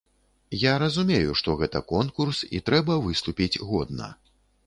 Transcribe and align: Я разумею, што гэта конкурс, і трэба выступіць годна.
Я 0.61 0.71
разумею, 0.83 1.35
што 1.41 1.55
гэта 1.59 1.81
конкурс, 1.93 2.41
і 2.59 2.63
трэба 2.69 2.97
выступіць 3.05 3.61
годна. 3.73 4.09